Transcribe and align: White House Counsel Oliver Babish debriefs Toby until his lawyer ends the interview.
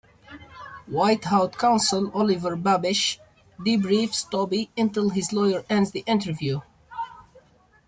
White 0.87 1.25
House 1.25 1.53
Counsel 1.57 2.09
Oliver 2.15 2.57
Babish 2.57 3.19
debriefs 3.59 4.27
Toby 4.27 4.71
until 4.75 5.11
his 5.11 5.31
lawyer 5.31 5.63
ends 5.69 5.91
the 5.91 5.99
interview. 6.07 6.61